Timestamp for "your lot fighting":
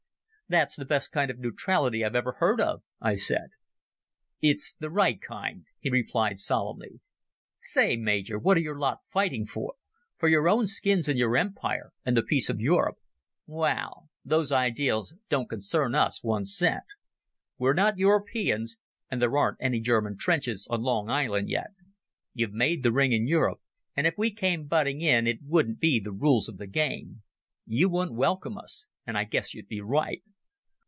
8.59-9.45